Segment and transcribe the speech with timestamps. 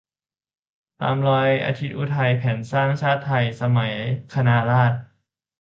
[1.01, 3.93] ตามรอยอาทิตย์อุทัย: แผนสร้างชาติไทยสมัย
[4.33, 4.95] คณะราษฎร